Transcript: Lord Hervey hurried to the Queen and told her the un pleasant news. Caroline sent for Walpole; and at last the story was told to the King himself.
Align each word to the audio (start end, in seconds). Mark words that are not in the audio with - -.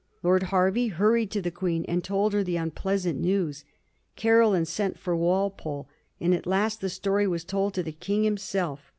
Lord 0.23 0.41
Hervey 0.49 0.87
hurried 0.87 1.29
to 1.29 1.43
the 1.43 1.51
Queen 1.51 1.85
and 1.87 2.03
told 2.03 2.33
her 2.33 2.43
the 2.43 2.57
un 2.57 2.71
pleasant 2.71 3.19
news. 3.19 3.63
Caroline 4.15 4.65
sent 4.65 4.97
for 4.97 5.15
Walpole; 5.15 5.87
and 6.19 6.33
at 6.33 6.47
last 6.47 6.81
the 6.81 6.89
story 6.89 7.27
was 7.27 7.43
told 7.43 7.75
to 7.75 7.83
the 7.83 7.91
King 7.91 8.23
himself. 8.23 8.89